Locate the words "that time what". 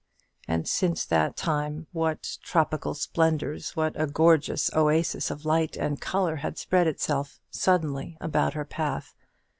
1.05-2.39